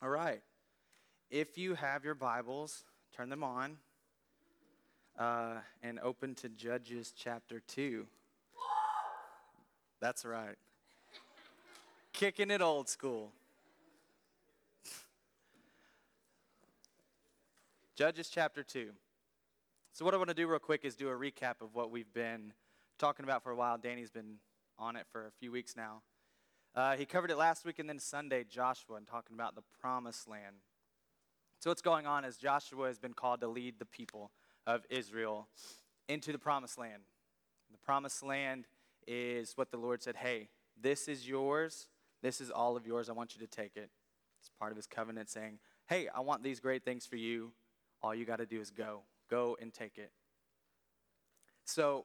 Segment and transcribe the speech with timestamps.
[0.00, 0.40] All right.
[1.28, 2.84] If you have your Bibles,
[3.16, 3.78] turn them on
[5.18, 8.06] uh, and open to Judges chapter 2.
[10.00, 10.54] That's right.
[12.12, 13.32] Kicking it old school.
[17.96, 18.90] Judges chapter 2.
[19.94, 22.12] So, what I want to do real quick is do a recap of what we've
[22.14, 22.52] been
[23.00, 23.78] talking about for a while.
[23.78, 24.36] Danny's been
[24.78, 26.02] on it for a few weeks now.
[26.78, 30.28] Uh, he covered it last week and then Sunday, Joshua, and talking about the promised
[30.28, 30.54] land.
[31.58, 34.30] So, what's going on is Joshua has been called to lead the people
[34.64, 35.48] of Israel
[36.08, 37.02] into the promised land.
[37.72, 38.66] The promised land
[39.08, 41.88] is what the Lord said, hey, this is yours.
[42.22, 43.08] This is all of yours.
[43.08, 43.90] I want you to take it.
[44.38, 47.50] It's part of his covenant saying, hey, I want these great things for you.
[48.04, 49.00] All you got to do is go.
[49.28, 50.12] Go and take it.
[51.64, 52.04] So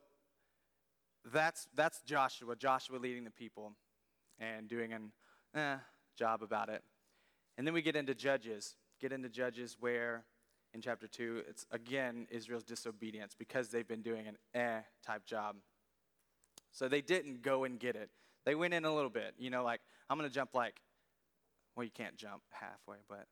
[1.32, 3.74] that's, that's Joshua, Joshua leading the people
[4.44, 5.12] and doing an
[5.56, 5.78] eh,
[6.18, 6.84] job about it.
[7.58, 8.76] And then we get into Judges.
[9.00, 10.26] Get into Judges where
[10.74, 15.55] in chapter 2, it's again Israel's disobedience because they've been doing an eh type job.
[16.72, 18.10] So they didn't go and get it.
[18.46, 20.82] They went in a little bit, you know, like, I'm going to jump like,
[21.76, 23.28] well, you can't jump halfway, but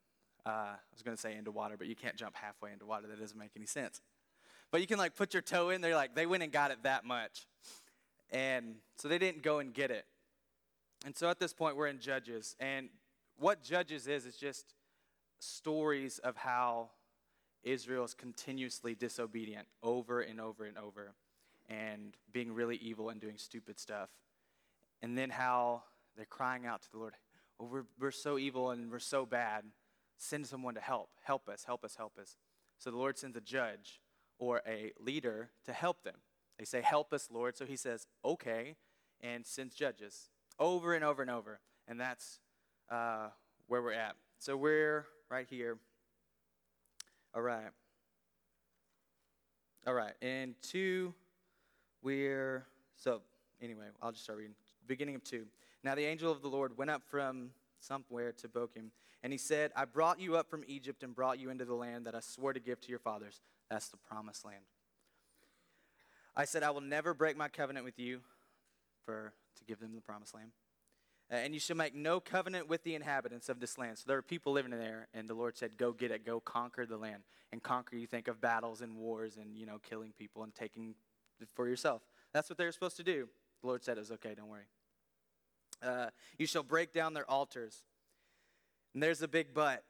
[0.46, 3.08] uh, I was going to say into water, but you can't jump halfway into water.
[3.08, 4.02] That doesn't make any sense.
[4.72, 6.84] But you can like put your toe in there, like, they went and got it
[6.84, 7.46] that much.
[8.30, 10.06] And so they didn't go and get it.
[11.06, 12.56] And so at this point, we're in Judges.
[12.60, 12.90] And
[13.38, 14.76] what Judges is, is just
[15.40, 16.92] stories of how
[17.64, 21.14] Israel is continuously disobedient over and over and over
[21.70, 24.10] and being really evil and doing stupid stuff.
[25.02, 25.84] And then how
[26.16, 27.14] they're crying out to the Lord,
[27.60, 29.64] oh, we're, we're so evil and we're so bad.
[30.18, 31.10] Send someone to help.
[31.24, 32.38] Help us, help us, help us.
[32.78, 34.02] So the Lord sends a judge
[34.38, 36.16] or a leader to help them.
[36.60, 37.58] They say, Help us, Lord.
[37.58, 38.76] So he says, Okay,
[39.22, 40.31] and sends judges
[40.62, 41.60] over and over and over.
[41.88, 42.40] And that's
[42.90, 43.28] uh,
[43.68, 44.16] where we're at.
[44.38, 45.78] So we're right here.
[47.36, 47.72] All right.
[49.86, 50.14] All right.
[50.22, 51.14] And two,
[52.02, 52.66] we're,
[52.96, 53.22] so
[53.62, 54.56] anyway, I'll just start reading.
[54.88, 55.46] Beginning of two.
[55.84, 57.50] Now the angel of the Lord went up from
[57.80, 58.92] somewhere to Bochim,
[59.24, 62.06] and he said, I brought you up from Egypt and brought you into the land
[62.06, 63.42] that I swore to give to your fathers.
[63.70, 64.64] That's the promised land.
[66.36, 68.20] I said, I will never break my covenant with you
[69.06, 70.52] for to give them the promised land.
[71.32, 73.98] Uh, and you shall make no covenant with the inhabitants of this land.
[73.98, 76.40] So there are people living in there, and the Lord said, Go get it, go
[76.40, 77.24] conquer the land.
[77.54, 80.96] And conquer, you think of battles and wars and, you know, killing people and taking
[81.54, 82.02] for yourself.
[82.34, 83.28] That's what they're supposed to do.
[83.62, 84.68] The Lord said it was okay, don't worry.
[85.82, 86.08] Uh,
[86.38, 87.84] you shall break down their altars.
[88.94, 89.84] And there's a big but.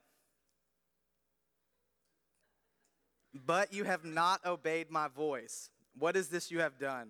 [3.33, 5.69] But you have not obeyed my voice.
[5.97, 7.07] What is this you have done?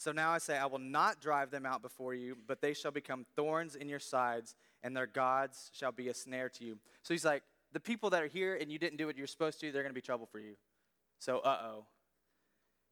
[0.00, 2.90] So now I say, I will not drive them out before you, but they shall
[2.90, 6.78] become thorns in your sides, and their gods shall be a snare to you.
[7.02, 7.42] So he's like,
[7.74, 9.92] the people that are here and you didn't do what you're supposed to, they're going
[9.92, 10.54] to be trouble for you.
[11.18, 11.84] So, uh oh.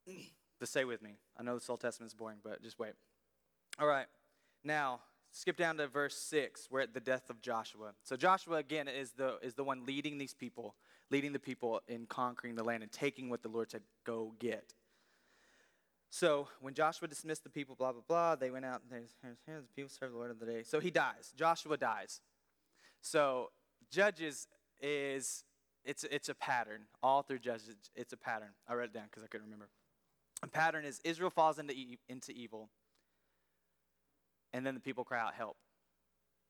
[0.61, 1.13] But stay with me.
[1.39, 2.93] I know this Old Testament is boring, but just wait.
[3.79, 4.07] All right.
[4.65, 6.69] Now, skip down to verse 6.
[6.71, 7.93] We're at the death of Joshua.
[8.03, 10.75] So Joshua, again, is the, is the one leading these people,
[11.11, 14.75] leading the people in conquering the land and taking what the Lord said, go get.
[16.11, 19.65] So when Joshua dismissed the people, blah, blah, blah, they went out and here's, here's
[19.65, 20.63] the people serve the Lord of the day.
[20.63, 21.33] So he dies.
[21.37, 22.21] Joshua dies.
[23.03, 23.51] So
[23.91, 24.49] Judges
[24.81, 25.45] is,
[25.85, 26.83] it's, it's a pattern.
[27.03, 28.49] All through Judges, it's a pattern.
[28.67, 29.69] I wrote it down because I couldn't remember.
[30.43, 32.71] A pattern is Israel falls into, e- into evil,
[34.53, 35.57] and then the people cry out, help.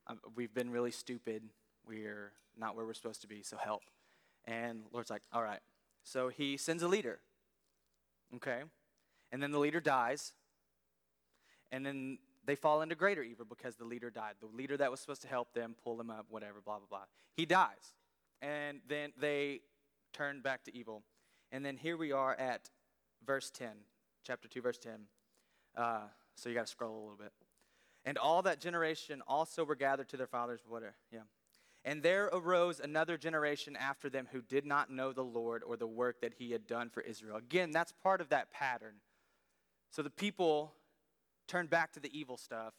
[0.07, 1.43] Um, we've been really stupid.
[1.87, 3.81] We're not where we're supposed to be, so help.
[4.45, 5.59] And Lord's like, all right.
[6.03, 7.19] So he sends a leader.
[8.35, 8.61] Okay?
[9.31, 10.33] And then the leader dies.
[11.71, 14.33] And then they fall into greater evil because the leader died.
[14.39, 17.05] The leader that was supposed to help them, pull them up, whatever, blah, blah, blah.
[17.35, 17.93] He dies.
[18.41, 19.61] And then they
[20.13, 21.03] turn back to evil.
[21.51, 22.69] And then here we are at
[23.25, 23.69] verse 10,
[24.23, 24.93] chapter 2, verse 10.
[25.75, 25.99] Uh,
[26.35, 27.33] so you got to scroll a little bit.
[28.05, 30.61] And all that generation also were gathered to their fathers.
[30.67, 31.19] Whatever, yeah.
[31.85, 35.87] And there arose another generation after them who did not know the Lord or the
[35.87, 37.37] work that he had done for Israel.
[37.37, 38.95] Again, that's part of that pattern.
[39.91, 40.73] So the people
[41.47, 42.73] turned back to the evil stuff.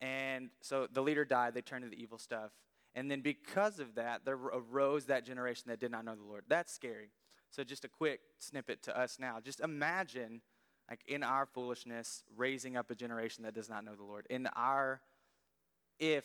[0.00, 2.50] And so the leader died, they turned to the evil stuff.
[2.94, 6.44] And then because of that, there arose that generation that did not know the Lord.
[6.48, 7.10] That's scary.
[7.50, 9.38] So just a quick snippet to us now.
[9.42, 10.40] Just imagine
[10.88, 14.26] like in our foolishness raising up a generation that does not know the Lord.
[14.28, 15.00] In our
[15.98, 16.24] if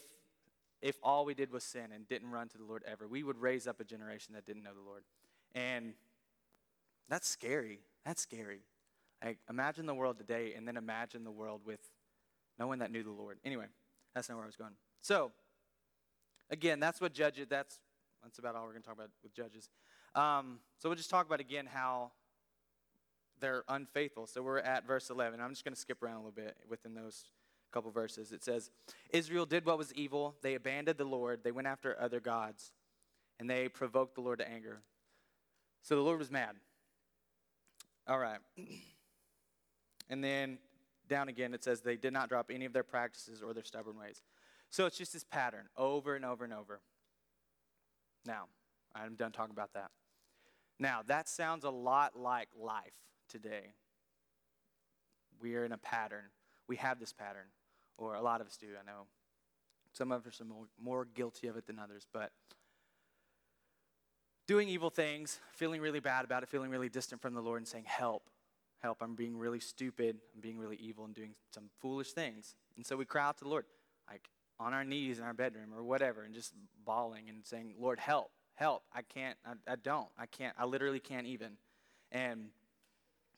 [0.82, 3.38] if all we did was sin and didn't run to the Lord ever, we would
[3.38, 5.04] raise up a generation that didn't know the Lord.
[5.54, 5.94] And
[7.10, 7.80] that's scary.
[8.06, 8.62] That's scary.
[9.26, 11.80] Like, imagine the world today and then imagine the world with
[12.60, 13.40] no one that knew the Lord.
[13.44, 13.66] Anyway,
[14.14, 14.74] that's not where I was going.
[15.02, 15.32] So,
[16.52, 17.80] again, that's what judges, that's,
[18.22, 19.68] that's about all we're going to talk about with judges.
[20.14, 22.12] Um, so we'll just talk about again how
[23.40, 24.28] they're unfaithful.
[24.28, 25.42] So we're at verse 11.
[25.42, 27.26] I'm just going to skip around a little bit within those
[27.72, 28.32] couple verses.
[28.32, 28.70] It says,
[29.10, 30.36] Israel did what was evil.
[30.44, 31.44] They abandoned the Lord.
[31.44, 32.72] They went after other gods,
[33.40, 34.82] and they provoked the Lord to anger.
[35.82, 36.56] So the Lord was mad.
[38.08, 38.40] All right.
[40.10, 40.60] And then
[41.08, 43.98] down again, it says, They did not drop any of their practices or their stubborn
[43.98, 44.22] ways.
[44.70, 46.82] So it's just this pattern over and over and over.
[48.26, 48.46] Now,
[48.96, 49.92] I'm done talking about that.
[50.80, 52.94] Now, that sounds a lot like life
[53.30, 53.74] today.
[55.42, 56.26] We are in a pattern.
[56.68, 57.46] We have this pattern,
[57.98, 59.06] or a lot of us do, I know.
[59.94, 62.32] Some of us are more, more guilty of it than others, but
[64.48, 67.68] doing evil things, feeling really bad about it, feeling really distant from the Lord, and
[67.68, 68.24] saying, Help,
[68.86, 72.56] help, I'm being really stupid, I'm being really evil, and doing some foolish things.
[72.78, 73.66] And so we cry out to the Lord,
[74.10, 74.30] like
[74.60, 76.54] on our knees in our bedroom or whatever, and just
[76.86, 78.84] bawling and saying, Lord, help, help.
[78.94, 81.54] I can't, I, I don't, I can't, I literally can't even.
[82.12, 82.50] And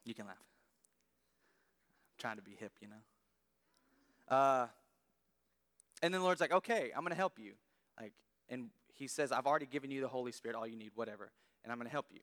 [0.03, 0.35] you can laugh.
[0.35, 4.35] I'm trying to be hip, you know?
[4.35, 4.67] Uh,
[6.01, 7.53] and then the Lord's like, okay, I'm going to help you.
[7.99, 8.11] Like,
[8.49, 11.31] and he says, I've already given you the Holy Spirit, all you need, whatever,
[11.63, 12.19] and I'm going to help you.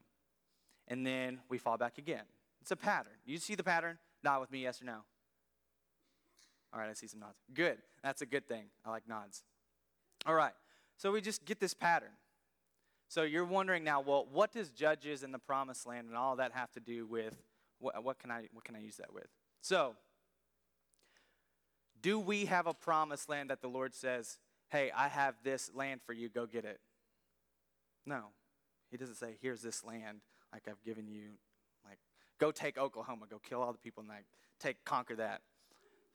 [0.88, 2.24] And then we fall back again.
[2.64, 3.12] It's a pattern.
[3.26, 3.98] You see the pattern?
[4.22, 5.00] Not with me, yes or no?
[6.72, 7.36] All right, I see some nods.
[7.52, 7.76] Good.
[8.02, 8.64] That's a good thing.
[8.86, 9.42] I like nods.
[10.24, 10.54] All right.
[10.96, 12.08] So we just get this pattern.
[13.10, 16.52] So you're wondering now, well, what does judges in the promised land and all that
[16.52, 17.34] have to do with
[17.80, 19.26] what, what can I what can I use that with?
[19.60, 19.94] So
[22.00, 24.38] do we have a promised land that the Lord says,
[24.70, 26.80] "Hey, I have this land for you, go get it."
[28.06, 28.28] No.
[28.90, 31.32] He doesn't say, "Here's this land like I've given you
[32.38, 34.26] go take Oklahoma, go kill all the people and like
[34.60, 35.42] take conquer that."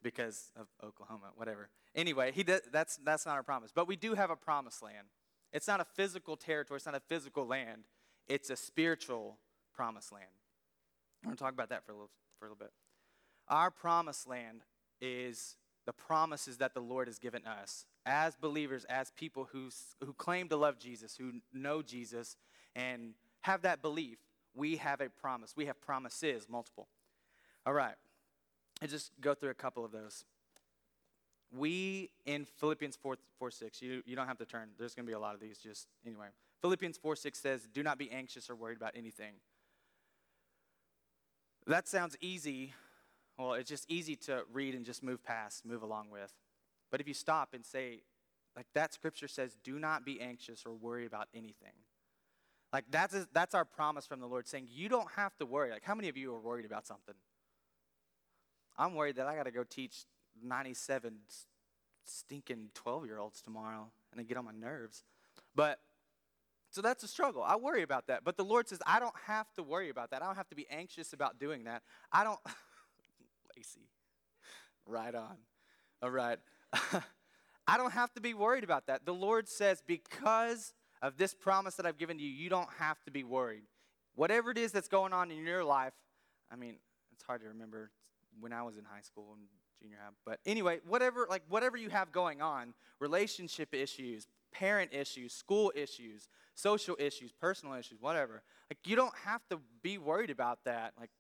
[0.02, 1.70] because of Oklahoma, whatever.
[1.96, 3.72] Anyway, he did, that's, that's not our promise.
[3.74, 5.08] But we do have a promised land.
[5.52, 7.84] It's not a physical territory, it's not a physical land,
[8.28, 9.38] it's a spiritual
[9.74, 10.26] promised land.
[11.24, 12.72] I'm going to talk about that for a, little, for a little bit.
[13.48, 14.62] Our promised land
[15.02, 19.70] is the promises that the Lord has given us as believers, as people who,
[20.04, 22.38] who claim to love Jesus, who know Jesus,
[22.76, 24.20] and have that belief.
[24.60, 25.54] We have a promise.
[25.56, 26.90] We have promises, multiple.
[27.66, 27.96] All right.
[28.82, 30.26] I just go through a couple of those.
[31.58, 34.70] We in Philippians 4, 4 6, you, you don't have to turn.
[34.78, 36.28] There's going to be a lot of these, just anyway.
[36.62, 39.36] Philippians 4 6 says, Do not be anxious or worried about anything.
[41.66, 42.74] That sounds easy.
[43.38, 46.34] Well, it's just easy to read and just move past, move along with.
[46.92, 48.02] But if you stop and say,
[48.58, 51.72] like that scripture says, do not be anxious or worry about anything.
[52.72, 55.72] Like that's, a, that's our promise from the Lord saying, you don't have to worry.
[55.72, 57.16] Like, how many of you are worried about something?
[58.78, 60.06] I'm worried that I got to go teach
[60.44, 61.16] 97
[62.06, 65.04] stinking 12 year olds tomorrow and they get on my nerves.
[65.56, 65.80] But
[66.72, 67.44] so that's a struggle.
[67.44, 68.24] I worry about that.
[68.24, 70.22] But the Lord says, I don't have to worry about that.
[70.22, 71.82] I don't have to be anxious about doing that.
[72.12, 72.40] I don't,
[73.58, 73.90] Lacey,
[74.86, 75.38] right on.
[76.04, 76.38] All right.
[77.68, 79.06] I don't have to be worried about that.
[79.06, 83.12] The Lord says, because of this promise that I've given you, you don't have to
[83.12, 83.64] be worried.
[84.16, 85.94] Whatever it is that's going on in your life,
[86.52, 86.76] I mean,
[87.14, 87.92] it's hard to remember
[88.40, 89.48] when I was in high school and
[89.82, 90.12] junior high.
[90.26, 96.28] But anyway, whatever like whatever you have going on, relationship issues, parent issues, school issues,
[96.56, 98.44] social issues, personal issues, whatever.
[98.70, 100.94] Like you don't have to be worried about that.
[101.00, 101.12] Like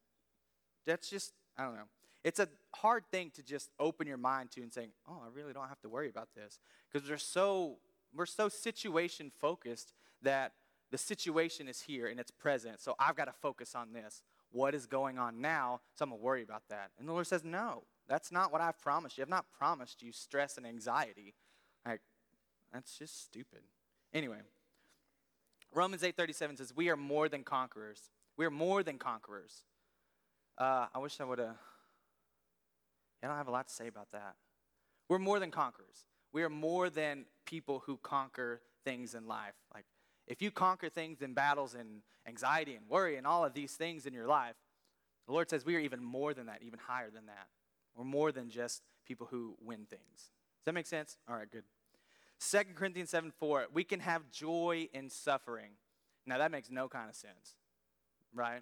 [0.86, 1.88] that's just I don't know.
[2.24, 5.54] It's a hard thing to just open your mind to and saying, "Oh, I really
[5.54, 6.60] don't have to worry about this,"
[6.92, 7.78] because we're so
[8.16, 10.54] we're so situation focused that
[10.92, 12.82] the situation is here and it's present.
[12.82, 16.20] So I've got to focus on this what is going on now, so I'm going
[16.20, 16.90] to worry about that.
[16.98, 19.22] And the Lord says, No, that's not what I've promised you.
[19.22, 21.36] I've not promised you stress and anxiety.
[21.86, 22.02] Like,
[22.74, 23.62] that's just stupid.
[24.14, 24.40] Anyway,
[25.74, 28.10] Romans 8:37 says, "We are more than conquerors.
[28.38, 29.64] We are more than conquerors."
[30.58, 31.58] Uh, I wish I would have.
[33.22, 34.36] I don't have a lot to say about that.
[35.08, 36.06] We're more than conquerors.
[36.32, 39.56] We are more than people who conquer things in life.
[39.74, 39.86] Like
[40.28, 44.06] if you conquer things in battles and anxiety and worry and all of these things
[44.06, 44.56] in your life,
[45.26, 47.48] the Lord says we are even more than that, even higher than that.
[47.96, 50.02] We're more than just people who win things.
[50.16, 51.18] Does that make sense?
[51.28, 51.64] All right, good.
[52.40, 55.72] 2 Corinthians 7 4, we can have joy in suffering.
[56.26, 57.56] Now, that makes no kind of sense,
[58.34, 58.62] right?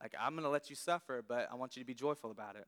[0.00, 2.56] Like, I'm going to let you suffer, but I want you to be joyful about
[2.56, 2.66] it.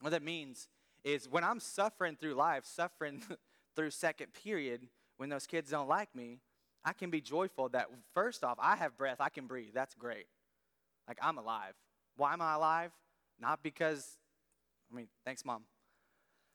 [0.00, 0.68] What that means
[1.08, 3.22] is when I'm suffering through life, suffering
[3.76, 6.40] through second period, when those kids don't like me,
[6.84, 9.72] I can be joyful that first off, I have breath, I can breathe.
[9.74, 10.26] That's great.
[11.06, 11.74] Like I'm alive.
[12.16, 12.92] Why am I alive?
[13.40, 14.18] Not because,
[14.92, 15.62] I mean, thanks, mom.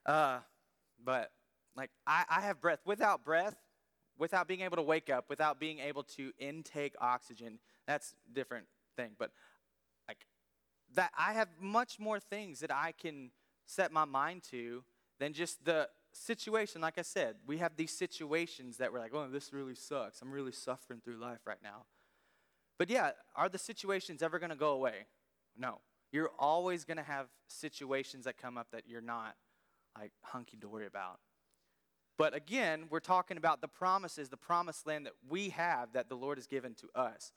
[0.06, 0.40] Uh,
[1.04, 1.32] but
[1.76, 2.80] like I, I have breath.
[2.86, 3.56] Without breath,
[4.20, 7.58] without being able to wake up, without being able to intake oxygen.
[7.88, 9.12] That's different thing.
[9.18, 9.32] But
[10.08, 10.20] like
[10.94, 13.32] that I have much more things that I can
[13.66, 14.84] set my mind to
[15.20, 16.82] than just the situation.
[16.82, 20.22] Like I said, we have these situations that we're like, oh, this really sucks.
[20.22, 21.86] I'm really suffering through life right now.
[22.78, 25.08] But yeah, are the situations ever going to go away?
[25.58, 25.80] No.
[26.12, 29.36] You're always going to have situations that come up that you're not
[29.98, 31.20] like hunky dory about.
[32.18, 36.16] But again, we're talking about the promises, the promised land that we have that the
[36.16, 37.32] Lord has given to us.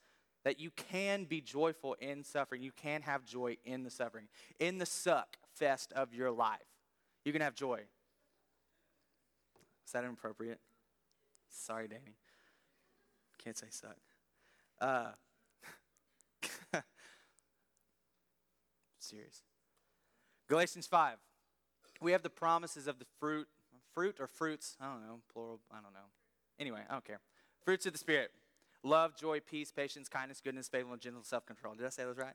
[0.44, 2.62] That you can be joyful in suffering.
[2.62, 4.28] You can have joy in the suffering.
[4.60, 6.60] In the suck fest of your life,
[7.24, 7.80] you can have joy.
[9.84, 10.60] Is that inappropriate?
[11.50, 12.16] Sorry, Danny.
[13.42, 13.96] Can't say suck.
[14.80, 15.12] Uh,
[18.98, 19.42] serious.
[20.48, 21.16] Galatians 5.
[22.00, 23.48] We have the promises of the fruit,
[23.94, 26.10] fruit or fruits, I don't know, plural, I don't know.
[26.58, 27.20] Anyway, I don't care.
[27.64, 28.30] Fruits of the Spirit
[28.82, 31.74] love, joy, peace, patience, kindness, goodness, faithfulness, gentleness, self control.
[31.74, 32.34] Did I say those right?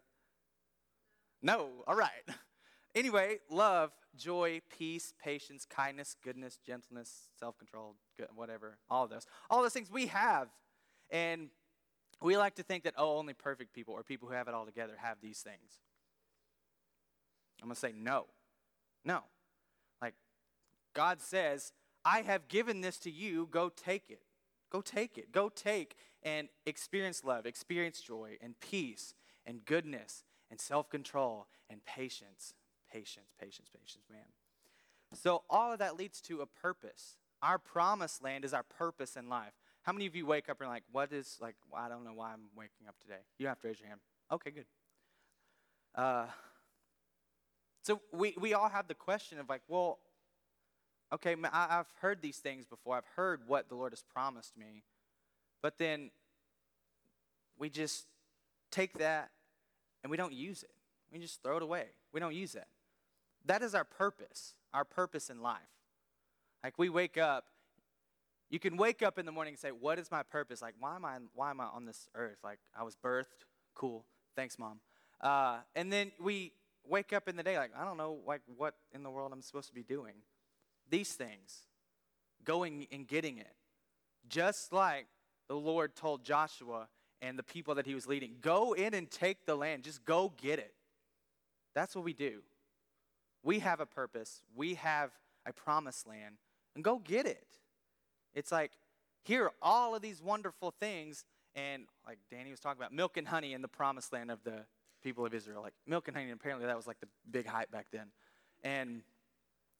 [1.41, 2.09] No, all right.
[2.93, 7.95] Anyway, love, joy, peace, patience, kindness, goodness, gentleness, self control,
[8.35, 9.25] whatever, all of those.
[9.49, 10.49] All those things we have.
[11.09, 11.49] And
[12.21, 14.65] we like to think that, oh, only perfect people or people who have it all
[14.65, 15.79] together have these things.
[17.61, 18.25] I'm going to say no.
[19.05, 19.21] No.
[20.01, 20.15] Like,
[20.93, 24.21] God says, I have given this to you, go take it.
[24.71, 25.31] Go take it.
[25.31, 29.13] Go take and experience love, experience joy and peace
[29.45, 32.53] and goodness and self control and patience.
[32.91, 34.25] Patience, patience, patience, man.
[35.13, 37.17] So, all of that leads to a purpose.
[37.41, 39.53] Our promised land is our purpose in life.
[39.83, 42.13] How many of you wake up and are like, what is, like, I don't know
[42.13, 43.21] why I'm waking up today?
[43.39, 43.99] You have to raise your hand.
[44.31, 44.65] Okay, good.
[45.95, 46.27] Uh,
[47.83, 49.99] so we, we all have the question of like, well,
[51.13, 52.95] okay, I, I've heard these things before.
[52.95, 54.83] I've heard what the Lord has promised me.
[55.61, 56.11] But then
[57.57, 58.05] we just
[58.71, 59.31] take that
[60.03, 60.71] and we don't use it.
[61.11, 61.87] We just throw it away.
[62.13, 62.65] We don't use it.
[63.45, 65.61] That is our purpose, our purpose in life.
[66.63, 67.45] Like we wake up,
[68.49, 70.61] you can wake up in the morning and say, What is my purpose?
[70.61, 72.37] Like, why am I, why am I on this earth?
[72.43, 73.45] Like, I was birthed.
[73.73, 74.05] Cool.
[74.35, 74.79] Thanks, mom.
[75.21, 76.51] Uh, and then we
[76.87, 79.41] wake up in the day like, I don't know like what in the world I'm
[79.41, 80.15] supposed to be doing.
[80.89, 81.61] These things,
[82.43, 83.55] going and getting it.
[84.27, 85.07] Just like
[85.47, 86.87] the Lord told Joshua
[87.21, 89.83] and the people that he was leading, go in and take the land.
[89.83, 90.73] Just go get it.
[91.73, 92.41] That's what we do.
[93.43, 94.41] We have a purpose.
[94.55, 95.11] We have
[95.45, 96.35] a promised land.
[96.75, 97.47] And go get it.
[98.33, 98.71] It's like,
[99.23, 101.25] here are all of these wonderful things.
[101.55, 104.65] And like Danny was talking about, milk and honey in the promised land of the
[105.03, 105.61] people of Israel.
[105.61, 108.07] Like milk and honey, apparently that was like the big hype back then.
[108.63, 109.01] And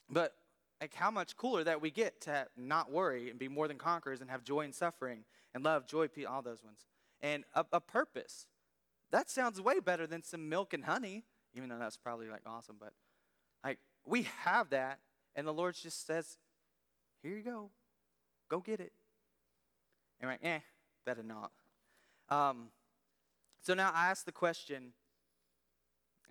[0.09, 0.33] but
[0.81, 4.19] like how much cooler that we get to not worry and be more than conquerors
[4.19, 6.85] and have joy in suffering and love, joy, peace, all those ones.
[7.21, 8.47] And a, a purpose.
[9.11, 12.77] That sounds way better than some milk and honey, even though that's probably like awesome.
[12.79, 12.93] But
[13.63, 14.99] like we have that,
[15.35, 16.37] and the Lord just says,
[17.21, 17.69] Here you go.
[18.49, 18.91] Go get it.
[20.19, 20.59] And we're like, eh,
[21.05, 21.51] better not.
[22.29, 22.67] Um,
[23.61, 24.93] so now I ask the question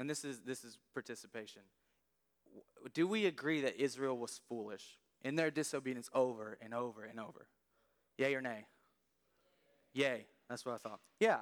[0.01, 1.61] and this is this is participation.
[2.95, 7.47] Do we agree that Israel was foolish in their disobedience over and over and over?
[8.17, 8.65] Yay or nay?
[9.93, 10.27] Yay.
[10.49, 11.01] That's what I thought.
[11.21, 11.41] Yeah.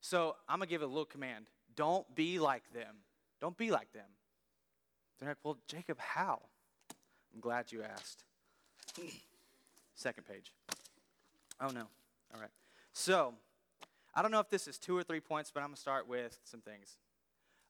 [0.00, 1.44] So I'm gonna give a little command.
[1.76, 2.96] Don't be like them.
[3.38, 4.08] Don't be like them.
[5.20, 6.40] They're like, well, Jacob, how?
[7.34, 8.24] I'm glad you asked.
[9.94, 10.52] Second page.
[11.60, 11.82] Oh no.
[12.34, 12.50] All right.
[12.92, 13.34] So
[14.14, 16.38] I don't know if this is two or three points, but I'm gonna start with
[16.44, 16.96] some things.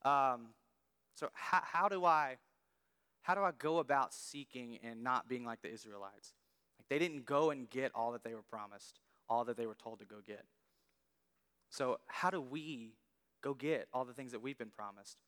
[0.04, 0.48] Um,
[1.14, 2.36] so how, how do I
[3.22, 6.32] how do I go about seeking and not being like the Israelites?
[6.78, 9.74] Like they didn't go and get all that they were promised, all that they were
[9.74, 10.44] told to go get.
[11.68, 12.94] So how do we
[13.42, 15.18] go get all the things that we've been promised?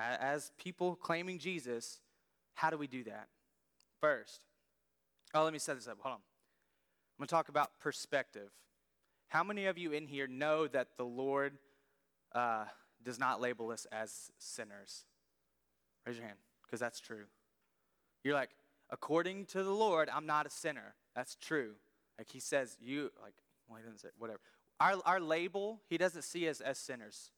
[0.00, 2.00] As people claiming Jesus,
[2.54, 3.28] how do we do that?
[4.00, 4.40] First,
[5.34, 5.98] oh, let me set this up.
[6.00, 6.20] Hold on.
[6.20, 8.50] I'm going to talk about perspective.
[9.28, 11.58] How many of you in here know that the Lord
[12.34, 12.64] uh,
[13.02, 15.04] does not label us as sinners.
[16.06, 17.24] Raise your hand, because that's true.
[18.24, 18.50] You're like,
[18.90, 20.94] according to the Lord, I'm not a sinner.
[21.14, 21.72] That's true.
[22.18, 23.34] Like he says, you, like,
[23.68, 24.40] well, he doesn't say, whatever.
[24.78, 27.30] Our, our label, he doesn't see us as sinners.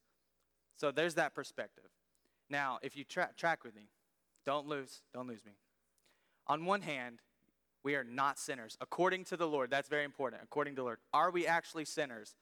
[0.77, 1.91] So there's that perspective.
[2.53, 3.89] Now, if you tra- track with me,
[4.45, 5.53] don't lose, don't lose me.
[6.47, 7.21] On one hand,
[7.83, 8.77] we are not sinners.
[8.79, 10.43] According to the Lord, that's very important.
[10.45, 12.37] According to the Lord, are we actually sinners?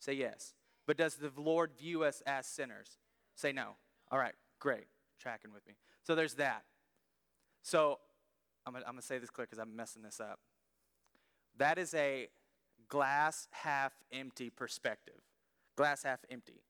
[0.00, 0.54] Say yes.
[0.86, 2.96] But does the Lord view us as sinners?
[3.34, 3.76] Say no.
[4.10, 4.86] All right, great.
[5.20, 5.74] Tracking with me.
[6.04, 6.62] So there's that.
[7.62, 7.98] So
[8.66, 10.40] I'm going to say this clear because I'm messing this up.
[11.58, 12.28] That is a
[12.88, 15.20] glass half empty perspective.
[15.76, 16.62] Glass half empty.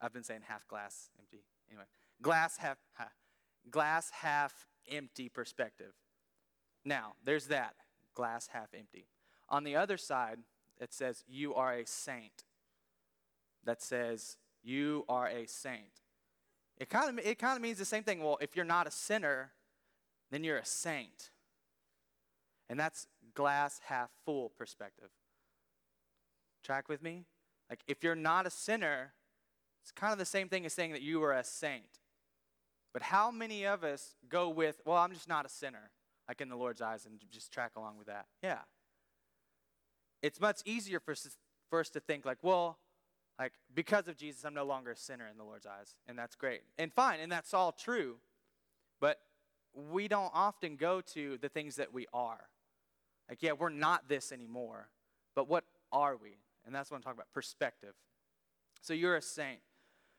[0.00, 1.44] I've been saying half glass empty.
[1.70, 1.84] Anyway,
[2.22, 2.78] glass half
[3.70, 5.92] glass half empty perspective.
[6.84, 7.74] Now, there's that
[8.14, 9.08] glass half empty.
[9.48, 10.38] On the other side,
[10.80, 12.44] it says you are a saint.
[13.64, 16.02] That says you are a saint.
[16.78, 18.22] It kind of it kind of means the same thing.
[18.22, 19.52] Well, if you're not a sinner,
[20.30, 21.30] then you're a saint.
[22.68, 25.10] And that's glass half full perspective.
[26.62, 27.26] Track with me?
[27.70, 29.12] Like, if you're not a sinner,
[29.82, 32.00] it's kind of the same thing as saying that you are a saint.
[32.96, 35.90] But how many of us go with, well, I'm just not a sinner,
[36.26, 38.24] like in the Lord's eyes, and just track along with that?
[38.42, 38.60] Yeah.
[40.22, 41.14] It's much easier for,
[41.68, 42.78] for us to think, like, well,
[43.38, 45.94] like, because of Jesus, I'm no longer a sinner in the Lord's eyes.
[46.08, 46.62] And that's great.
[46.78, 48.16] And fine, and that's all true.
[48.98, 49.20] But
[49.74, 52.48] we don't often go to the things that we are.
[53.28, 54.88] Like, yeah, we're not this anymore.
[55.34, 56.38] But what are we?
[56.64, 57.92] And that's what I'm talking about perspective.
[58.80, 59.60] So you're a saint.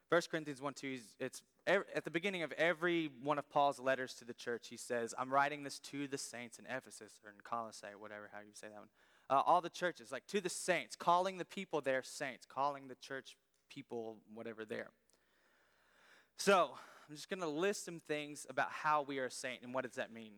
[0.10, 4.26] 1 Corinthians 1 2, it's at the beginning of every one of Paul's letters to
[4.26, 7.88] the church, he says, I'm writing this to the saints in Ephesus or in Colossae,
[8.00, 8.88] whatever, how you say that one.
[9.30, 12.96] Uh, all the churches, like to the saints, calling the people there saints, calling the
[12.96, 13.36] church
[13.70, 14.92] people whatever there.
[16.38, 16.70] So
[17.10, 19.84] I'm just going to list some things about how we are a saint and what
[19.84, 20.34] does that mean.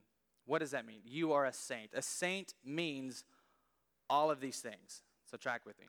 [0.45, 1.01] What does that mean?
[1.05, 1.91] You are a saint.
[1.93, 3.23] A saint means
[4.09, 5.03] all of these things.
[5.29, 5.85] So track with me.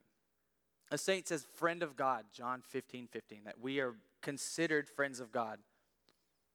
[0.90, 5.30] A saint says friend of God, John 15, 15, that we are considered friends of
[5.30, 5.58] God.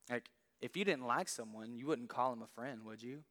[0.10, 0.30] Like,
[0.62, 3.24] if you didn't like someone, you wouldn't call him a friend, would you?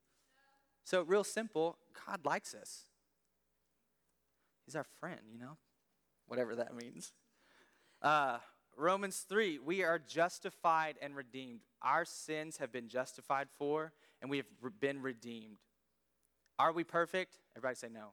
[0.85, 2.85] So, real simple, God likes us.
[4.65, 5.59] He's our friend, you know?
[6.27, 7.13] Whatever that means.
[8.01, 8.39] Uh,
[8.77, 11.61] Romans 3, we are justified and redeemed.
[11.83, 14.47] Our sins have been justified for, and we have
[14.81, 15.59] been redeemed.
[16.59, 17.39] Are we perfect?
[17.57, 18.13] Everybody say no.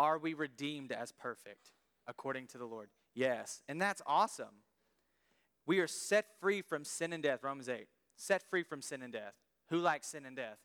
[0.00, 1.72] Are we redeemed as perfect
[2.06, 2.88] according to the Lord?
[3.14, 3.60] Yes.
[3.68, 4.62] And that's awesome.
[5.66, 7.40] We are set free from sin and death.
[7.42, 7.86] Romans 8.
[8.16, 9.34] Set free from sin and death.
[9.68, 10.56] Who likes sin and death?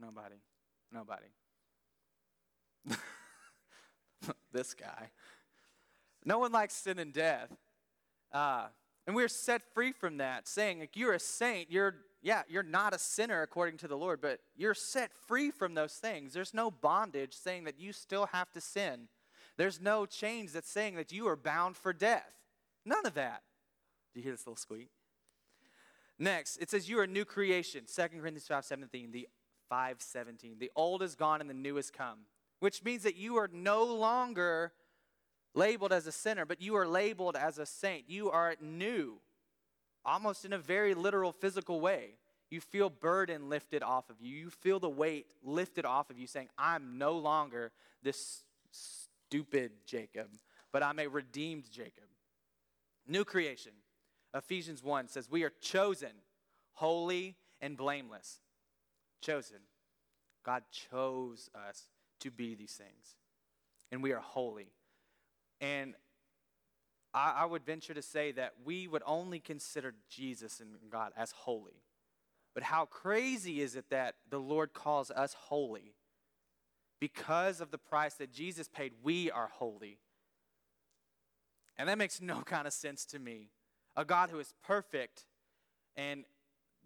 [0.00, 0.36] Nobody.
[0.90, 1.26] Nobody.
[4.52, 5.10] this guy.
[6.24, 7.54] No one likes sin and death.
[8.32, 8.68] Uh,
[9.06, 12.92] and we're set free from that, saying, like, you're a saint, you're yeah, you're not
[12.92, 16.32] a sinner according to the Lord, but you're set free from those things.
[16.32, 19.06] There's no bondage saying that you still have to sin.
[19.56, 22.32] There's no chains that's saying that you are bound for death.
[22.84, 23.42] None of that.
[24.12, 24.88] Do you hear this little squeak?
[26.18, 27.84] Next, it says you are a new creation.
[27.86, 29.28] 2 Corinthians 5 17, the
[29.68, 30.58] 517.
[30.58, 32.26] The old is gone and the new has come.
[32.58, 34.72] Which means that you are no longer
[35.54, 38.10] labeled as a sinner, but you are labeled as a saint.
[38.10, 39.20] You are new
[40.06, 42.14] almost in a very literal physical way.
[42.48, 44.36] You feel burden lifted off of you.
[44.36, 50.28] You feel the weight lifted off of you, saying, I'm no longer this stupid Jacob,
[50.72, 52.04] but I'm a redeemed Jacob.
[53.06, 53.72] New creation.
[54.32, 56.12] Ephesians 1 says, We are chosen,
[56.72, 58.38] holy, and blameless.
[59.20, 59.58] Chosen.
[60.44, 61.88] God chose us
[62.20, 63.16] to be these things.
[63.90, 64.70] And we are holy.
[65.60, 65.94] And
[67.16, 71.32] I, I would venture to say that we would only consider Jesus and God as
[71.32, 71.82] holy.
[72.54, 75.94] But how crazy is it that the Lord calls us holy?
[77.00, 79.98] Because of the price that Jesus paid, we are holy.
[81.78, 83.48] And that makes no kind of sense to me.
[83.96, 85.24] A God who is perfect
[85.96, 86.24] and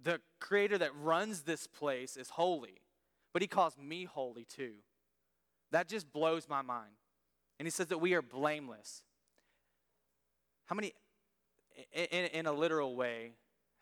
[0.01, 2.81] the creator that runs this place is holy,
[3.33, 4.75] but he calls me holy too.
[5.73, 6.93] That just blows my mind.
[7.59, 9.03] And he says that we are blameless.
[10.71, 10.93] How many,
[11.93, 13.33] in, in a literal way,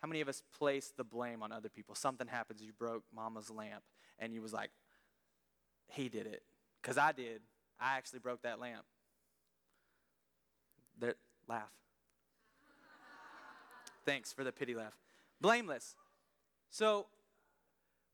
[0.01, 1.95] how many of us place the blame on other people?
[1.95, 3.83] Something happens, you broke mama's lamp,
[4.19, 4.71] and you was like,
[5.89, 6.43] he did it.
[6.81, 7.43] Because I did.
[7.79, 8.87] I actually broke that lamp.
[10.99, 11.69] There, laugh.
[14.07, 14.97] Thanks for the pity laugh.
[15.43, 15.95] Blameless.
[16.71, 17.07] So,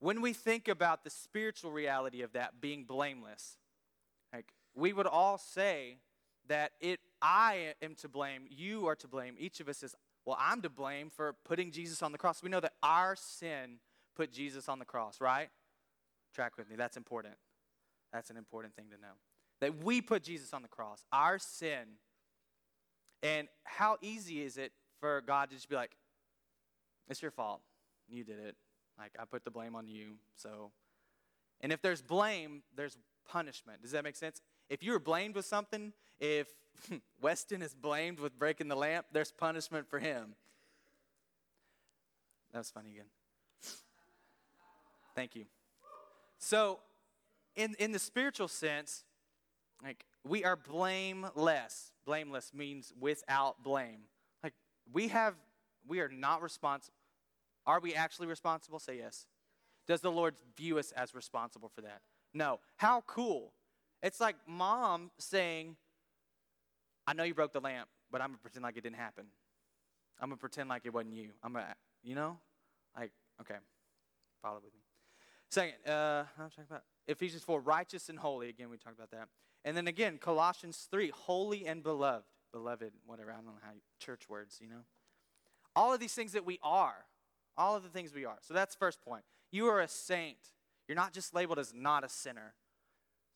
[0.01, 3.57] when we think about the spiritual reality of that being blameless,
[4.33, 5.99] like we would all say
[6.49, 9.35] that it I am to blame, you are to blame.
[9.39, 9.95] Each of us is,
[10.27, 12.43] well, I'm to blame for putting Jesus on the cross.
[12.43, 13.79] We know that our sin
[14.15, 15.49] put Jesus on the cross, right?
[16.35, 16.77] Track with me.
[16.77, 17.35] That's important.
[18.13, 19.15] That's an important thing to know.
[19.61, 21.99] That we put Jesus on the cross, our sin.
[23.23, 25.97] And how easy is it for God to just be like,
[27.09, 27.61] it's your fault.
[28.09, 28.57] You did it.
[28.99, 30.15] Like, I put the blame on you.
[30.37, 30.71] So,
[31.61, 33.83] and if there's blame, there's punishment.
[33.83, 34.41] Does that make sense?
[34.69, 36.49] If you were blamed with something, if
[37.21, 40.35] Weston is blamed with breaking the lamp, there's punishment for him.
[42.53, 43.07] That was funny again.
[45.15, 45.45] Thank you.
[46.39, 46.81] So,
[47.57, 49.05] in, in the spiritual sense,
[49.83, 51.93] like we are blameless.
[52.05, 54.01] Blameless means without blame.
[54.43, 54.55] Like
[54.93, 55.35] we have,
[55.87, 56.95] we are not responsible.
[57.67, 58.79] Are we actually responsible?
[58.79, 59.27] Say yes.
[59.87, 62.01] Does the Lord view us as responsible for that?
[62.33, 62.61] No.
[62.77, 63.53] How cool.
[64.05, 65.77] It's like mom saying,
[67.07, 69.25] I know you broke the lamp, but I'm going to pretend like it didn't happen.
[70.21, 71.31] I'm going to pretend like it wasn't you.
[71.43, 72.37] I'm going to, you know?
[72.95, 73.55] Like, okay.
[74.43, 74.81] Follow with me.
[75.51, 78.51] Second, uh, I'm talking about Ephesians 4, righteous and holy.
[78.51, 79.29] Again, we talked about that.
[79.65, 82.27] And then again, Colossians 3, holy and beloved.
[82.53, 83.33] Beloved, whatever.
[83.33, 84.85] I don't know how you, church words, you know?
[85.75, 87.07] All of these things that we are.
[87.57, 88.37] All of the things we are.
[88.43, 89.25] So that's first point.
[89.51, 90.37] You are a saint.
[90.89, 92.53] You're not just labeled as not a sinner.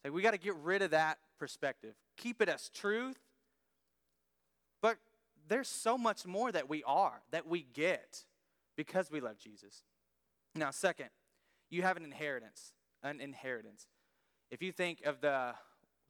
[0.05, 1.95] So we got to get rid of that perspective.
[2.17, 3.19] Keep it as truth.
[4.81, 4.99] But
[5.49, 8.25] there's so much more that we are, that we get
[8.77, 9.83] because we love Jesus.
[10.55, 11.09] Now, second,
[11.71, 12.73] you have an inheritance.
[13.03, 13.87] An inheritance.
[14.51, 15.55] If you think of the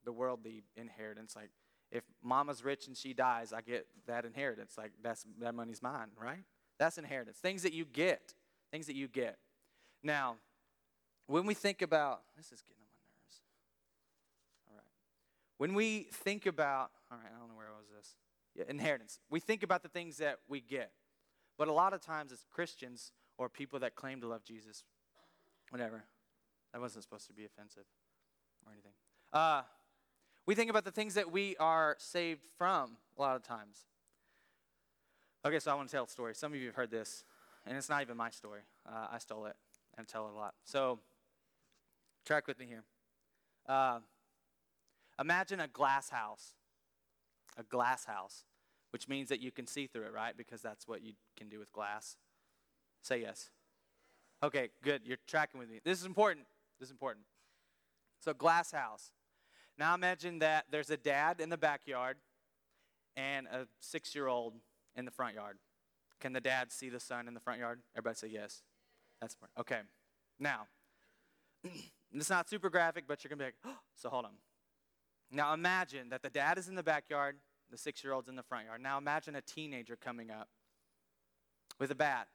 [0.05, 1.51] the worldly inheritance, like
[1.91, 4.75] if mama's rich and she dies, I get that inheritance.
[4.79, 6.45] Like that's that money's mine, right?
[6.79, 7.39] That's inheritance.
[7.39, 8.35] Things that you get.
[8.71, 9.39] Things that you get.
[10.03, 10.37] Now,
[11.27, 13.41] when we think about this is getting on my nerves.
[14.69, 14.85] All right.
[15.59, 18.15] When we think about all right, I don't know where I was this.
[18.55, 19.19] Yeah, inheritance.
[19.31, 20.91] We think about the things that we get.
[21.57, 24.85] But a lot of times as Christians or people that claim to love Jesus,
[25.71, 26.05] whatever.
[26.73, 27.85] That wasn't supposed to be offensive
[28.67, 28.93] or anything.
[29.33, 29.63] Uh,
[30.47, 33.87] we think about the things that we are saved from a lot of times.
[35.45, 36.35] Okay, so I want to tell a story.
[36.35, 37.25] Some of you have heard this,
[37.65, 38.63] and it's not even my story.
[38.87, 39.57] Uh, I stole it
[39.97, 40.55] and tell it a lot.
[40.65, 40.99] So,
[42.27, 42.85] track with me here.
[43.67, 44.01] Uh,
[45.21, 46.55] imagine a glass house.
[47.57, 48.45] A glass house,
[48.91, 50.37] which means that you can see through it, right?
[50.37, 52.17] Because that's what you can do with glass.
[53.03, 53.51] Say yes.
[54.43, 55.03] Okay, good.
[55.05, 55.81] You're tracking with me.
[55.85, 56.47] This is important.
[56.79, 57.25] This is important.
[58.21, 59.11] So, glass house.
[59.77, 62.17] Now imagine that there's a dad in the backyard
[63.17, 64.55] and a six year old
[64.97, 65.59] in the front yard.
[66.21, 67.81] Can the dad see the son in the front yard?
[67.97, 68.63] Everybody say yes.
[69.21, 69.51] That's smart.
[69.59, 69.81] Okay.
[70.39, 70.67] Now,
[72.13, 74.33] it's not super graphic, but you're going to be like, oh, so hold on.
[75.31, 77.37] Now imagine that the dad is in the backyard,
[77.71, 78.81] the six year old's in the front yard.
[78.81, 80.49] Now imagine a teenager coming up
[81.79, 82.29] with a bat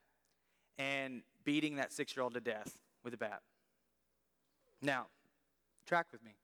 [0.77, 3.41] and beating that six year old to death with a bat.
[4.81, 5.07] Now,
[5.85, 6.35] track with me.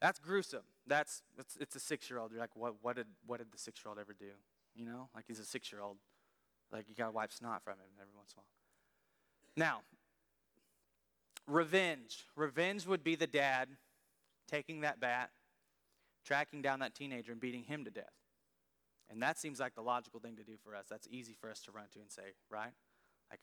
[0.00, 0.64] That's gruesome.
[0.86, 2.32] That's it's, it's a six year old.
[2.32, 4.32] You're like, what, what did what did the six year old ever do?
[4.74, 5.96] You know, like he's a six year old.
[6.72, 8.46] Like you gotta wipe snot from him every once in a while.
[9.56, 9.80] Now,
[11.46, 12.26] revenge.
[12.34, 13.68] Revenge would be the dad
[14.50, 15.30] taking that bat,
[16.26, 18.12] tracking down that teenager, and beating him to death.
[19.08, 20.86] And that seems like the logical thing to do for us.
[20.90, 22.72] That's easy for us to run to and say, right?
[23.30, 23.40] Like,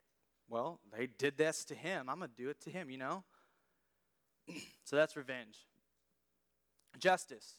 [0.50, 2.10] well, they did this to him.
[2.10, 3.24] I'm going to do it to him, you know?
[4.84, 5.58] so that's revenge.
[7.00, 7.54] Justice.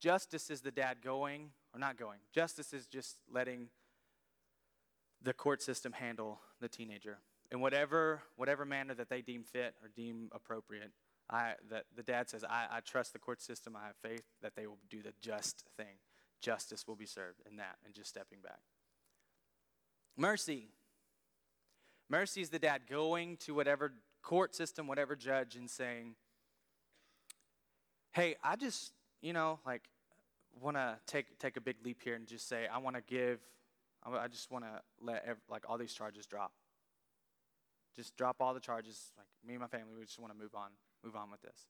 [0.00, 2.18] Justice is the dad going or not going.
[2.34, 3.68] Justice is just letting
[5.22, 7.18] the court system handle the teenager
[7.50, 10.92] in whatever whatever manner that they deem fit or deem appropriate.
[11.30, 14.54] I that the dad says, I, I trust the court system, I have faith that
[14.56, 15.96] they will do the just thing.
[16.40, 18.60] Justice will be served in that and just stepping back.
[20.16, 20.68] Mercy.
[22.10, 26.14] Mercy is the dad going to whatever court system, whatever judge, and saying,
[28.12, 29.82] Hey, I just, you know, like,
[30.60, 33.40] want to take, take a big leap here and just say, I want to give,
[34.04, 36.52] I just want to let, like, all these charges drop.
[37.96, 39.12] Just drop all the charges.
[39.16, 40.70] Like, me and my family, we just want to move on,
[41.04, 41.66] move on with this.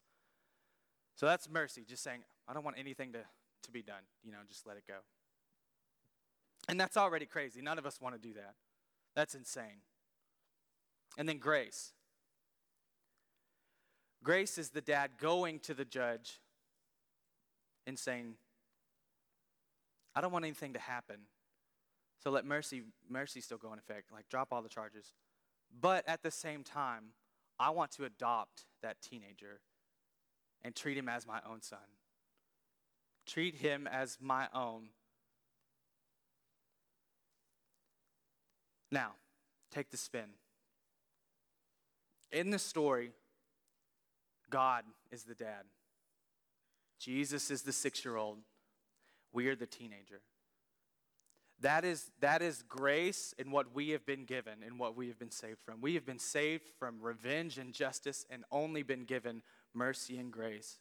[1.16, 3.20] So that's mercy, just saying, I don't want anything to,
[3.62, 4.02] to be done.
[4.24, 4.98] You know, just let it go.
[6.68, 7.60] And that's already crazy.
[7.60, 8.54] None of us want to do that.
[9.14, 9.82] That's insane.
[11.16, 11.92] And then grace.
[14.22, 16.40] Grace is the dad going to the judge
[17.86, 18.34] and saying,
[20.16, 21.16] I don't want anything to happen.
[22.22, 24.10] So let mercy mercy still go in effect.
[24.10, 25.12] Like drop all the charges.
[25.78, 27.10] But at the same time,
[27.58, 29.60] I want to adopt that teenager
[30.62, 31.78] and treat him as my own son.
[33.26, 34.88] Treat him as my own
[38.94, 39.14] Now,
[39.72, 40.28] take the spin.
[42.30, 43.10] In the story,
[44.50, 45.64] God is the dad.
[47.00, 48.38] Jesus is the six year old.
[49.32, 50.20] We are the teenager.
[51.64, 55.18] That is, that is grace in what we have been given and what we have
[55.18, 55.80] been saved from.
[55.80, 59.40] We have been saved from revenge and justice and only been given
[59.72, 60.78] mercy and grace.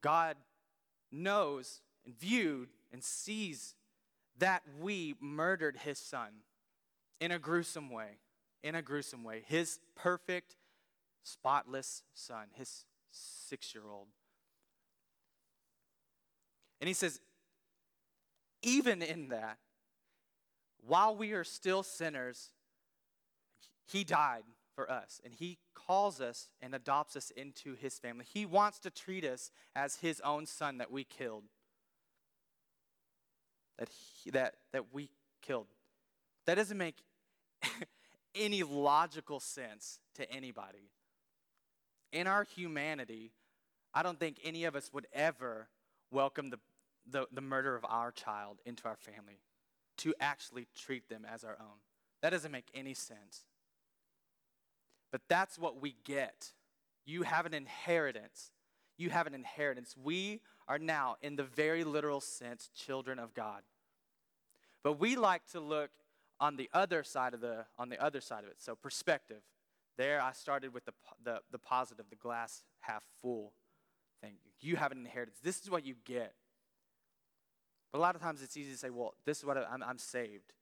[0.00, 0.36] God
[1.12, 3.74] knows and viewed and sees
[4.38, 6.30] that we murdered his son
[7.20, 8.20] in a gruesome way.
[8.62, 9.42] In a gruesome way.
[9.46, 10.56] His perfect,
[11.22, 14.06] spotless son, his six year old.
[16.80, 17.20] And he says,
[18.62, 19.58] even in that,
[20.86, 22.50] while we are still sinners,
[23.86, 24.44] he died
[24.74, 25.20] for us.
[25.24, 28.24] And he calls us and adopts us into his family.
[28.32, 31.44] He wants to treat us as his own son that we killed.
[33.78, 35.10] That, he, that, that we
[35.42, 35.66] killed.
[36.46, 36.96] That doesn't make
[38.34, 40.90] any logical sense to anybody.
[42.12, 43.32] In our humanity,
[43.92, 45.68] I don't think any of us would ever
[46.10, 46.58] welcome the,
[47.10, 49.40] the, the murder of our child into our family
[49.98, 51.78] to actually treat them as our own.
[52.22, 53.46] That doesn't make any sense.
[55.10, 56.52] But that's what we get.
[57.06, 58.50] You have an inheritance.
[58.96, 59.94] You have an inheritance.
[60.00, 63.62] We are now, in the very literal sense, children of God.
[64.82, 65.90] But we like to look
[66.40, 68.56] on the other side of the on the other side of it.
[68.58, 69.42] So perspective.
[69.96, 70.92] There, I started with the
[71.24, 73.52] the, the positive, the glass half full
[74.20, 74.34] thing.
[74.60, 75.38] You have an inheritance.
[75.42, 76.34] This is what you get.
[77.92, 79.82] But a lot of times it's easy to say, well, this is what I, I'm,
[79.82, 80.52] I'm saved.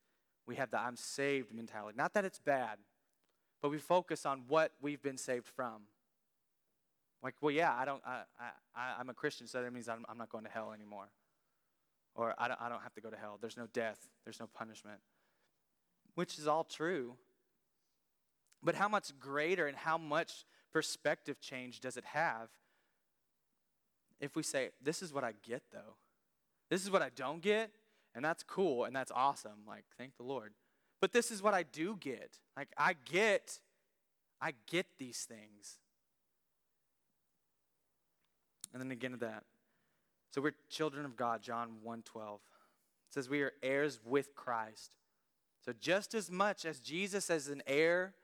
[0.47, 1.97] We have the I'm saved mentality.
[1.97, 2.79] Not that it's bad,
[3.61, 5.83] but we focus on what we've been saved from.
[7.23, 8.23] Like, well, yeah, I don't, I,
[8.77, 11.09] I, I'm a Christian, so that means I'm, I'm not going to hell anymore.
[12.15, 13.39] Or I don't, I don't have to go to hell.
[13.41, 15.01] There's no death, there's no punishment,
[16.15, 17.15] which is all true.
[18.63, 22.49] But how much greater and how much perspective change does it have
[24.21, 25.97] if we say, This is what I get, though?
[26.71, 27.71] This is what I don't get,
[28.15, 29.65] and that's cool and that's awesome.
[29.67, 30.53] Like, thank the Lord.
[31.01, 32.39] But this is what I do get.
[32.57, 33.61] Like, I get,
[34.41, 35.79] I get these things.
[38.73, 39.45] And then again to that.
[40.35, 42.41] So we're children of God, John 1 12.
[43.09, 44.97] It says we are heirs with Christ.
[45.65, 48.15] So just as much as Jesus is an heir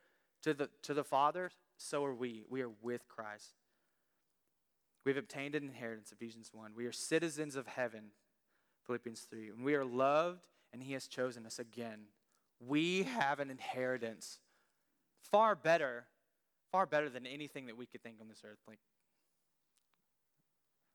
[0.42, 2.44] to the, to the Father, so are we.
[2.48, 3.54] We are with Christ.
[5.04, 6.72] We've obtained an inheritance, Ephesians 1.
[6.76, 8.10] We are citizens of heaven,
[8.86, 9.50] Philippians 3.
[9.50, 10.40] And we are loved,
[10.72, 12.00] and He has chosen us again.
[12.66, 14.38] We have an inheritance
[15.30, 16.06] far better,
[16.70, 18.58] far better than anything that we could think on this earth.
[18.66, 18.78] Like,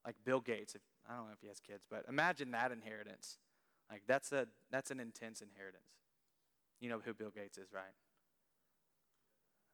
[0.06, 0.76] like Bill Gates.
[0.76, 3.38] If, I don't know if he has kids, but imagine that inheritance.
[3.91, 5.84] Like that's a that's an intense inheritance.
[6.80, 7.84] You know who Bill Gates is, right?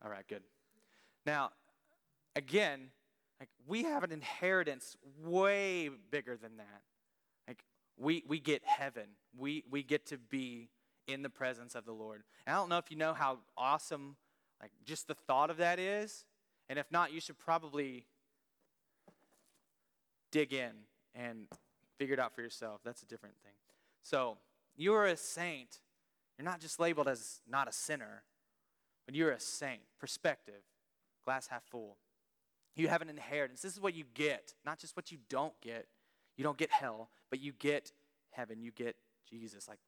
[0.04, 0.44] All right, good.
[1.26, 1.52] Now,
[2.36, 2.90] again,
[3.40, 6.82] like we have an inheritance way bigger than that.
[7.48, 7.64] Like
[7.98, 9.08] we we get heaven.
[9.38, 10.70] We we get to be
[11.08, 12.24] in the presence of the Lord.
[12.46, 14.16] And I don't know if you know how awesome
[14.62, 16.26] like just the thought of that is.
[16.70, 18.06] And if not, you should probably
[20.32, 20.72] dig in
[21.14, 21.48] and
[21.98, 22.82] figure it out for yourself.
[22.84, 23.54] That's a different thing.
[24.02, 24.38] So,
[24.76, 25.80] you are a saint.
[26.38, 28.24] You're not just labeled as not a sinner,
[29.06, 29.82] but you're a saint.
[30.00, 30.64] Perspective,
[31.24, 31.98] glass half full.
[32.76, 33.62] You have an inheritance.
[33.62, 35.88] This is what you get, not just what you don't get.
[36.38, 37.92] You don't get hell, but you get
[38.32, 38.62] heaven.
[38.62, 38.96] You get
[39.30, 39.68] Jesus.
[39.68, 39.80] Like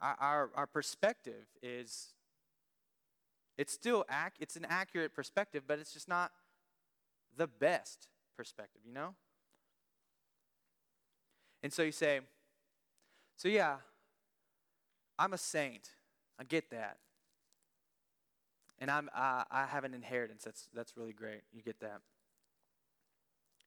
[0.00, 2.14] our, our, perspective is,
[3.58, 6.32] it's still, ac- it's an accurate perspective, but it's just not
[7.36, 9.14] the best perspective, you know?
[11.62, 12.20] And so you say,
[13.36, 13.76] so yeah,
[15.18, 15.90] I'm a saint.
[16.38, 16.96] I get that.
[18.78, 20.44] And I'm, uh, I have an inheritance.
[20.44, 21.42] That's, that's really great.
[21.52, 22.00] You get that.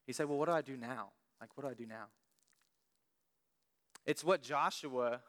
[0.07, 1.09] You say, well, what do I do now?
[1.43, 2.05] Like, what do I do now?
[4.05, 5.19] It's what Joshua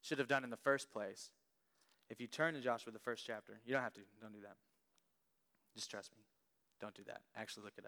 [0.00, 1.28] should have done in the first place.
[2.08, 4.56] If you turn to Joshua, the first chapter, you don't have to, don't do that.
[5.74, 6.24] Just trust me.
[6.80, 7.20] Don't do that.
[7.36, 7.84] Actually, look it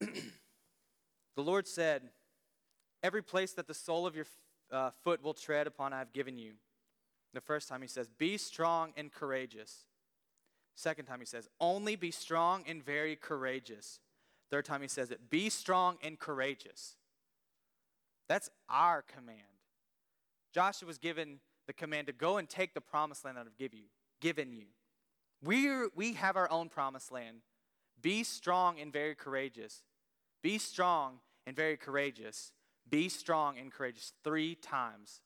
[0.00, 0.08] up.
[1.36, 2.04] the Lord said,
[3.02, 4.24] Every place that the sole of your
[4.72, 6.52] uh, foot will tread upon, I have given you.
[7.34, 9.84] The first time he says, Be strong and courageous.
[10.74, 14.00] Second time he says, Only be strong and very courageous.
[14.54, 16.94] Third time he says it, Be strong and courageous.
[18.28, 19.40] That's our command.
[20.52, 23.74] Joshua was given the command to go and take the promised land that I've give
[23.74, 23.86] you,
[24.20, 24.66] given you.
[25.42, 27.38] we we have our own promised land.
[28.00, 29.82] Be strong and very courageous.
[30.40, 32.52] Be strong and very courageous.
[32.88, 35.20] Be strong and courageous three times.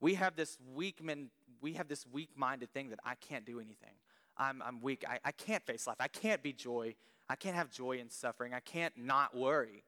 [0.00, 3.96] We have this weak man, we have this weak-minded thing that I can't do anything.
[4.38, 5.04] I'm, I'm weak.
[5.08, 5.96] I, I can't face life.
[5.98, 6.94] I can't be joy.
[7.28, 8.54] I can't have joy in suffering.
[8.54, 9.84] I can't not worry.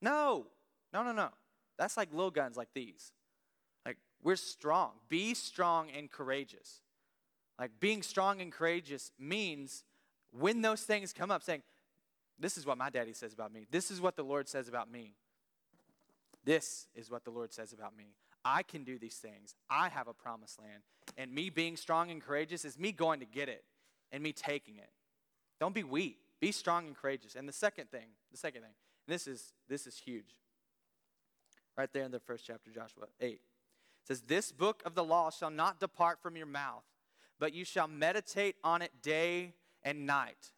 [0.00, 0.46] No,
[0.92, 1.28] no, no, no.
[1.78, 3.12] That's like little guns like these.
[3.84, 4.92] Like, we're strong.
[5.08, 6.80] Be strong and courageous.
[7.58, 9.84] Like being strong and courageous means
[10.30, 11.62] when those things come up, saying,
[12.38, 13.66] This is what my daddy says about me.
[13.70, 15.14] This is what the Lord says about me.
[16.44, 18.14] This is what the Lord says about me.
[18.44, 19.54] I can do these things.
[19.70, 20.82] I have a promised land.
[21.16, 23.64] And me being strong and courageous is me going to get it.
[24.10, 24.90] and me taking it.
[25.58, 26.18] Don't be weak.
[26.42, 27.36] Be strong and courageous.
[27.36, 28.72] And the second thing, the second thing,
[29.06, 30.34] this is this is huge.
[31.78, 33.30] Right there in the first chapter, Joshua 8.
[33.30, 33.40] It
[34.02, 36.82] says, This book of the law shall not depart from your mouth,
[37.38, 40.50] but you shall meditate on it day and night.